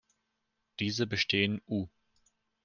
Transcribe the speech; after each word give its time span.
Diese 0.79 1.05
bestehen 1.05 1.61
„u. 1.67 1.85